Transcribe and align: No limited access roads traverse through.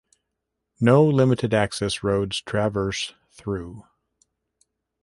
No 0.79 1.05
limited 1.05 1.53
access 1.53 2.01
roads 2.01 2.41
traverse 2.41 3.13
through. 3.29 3.83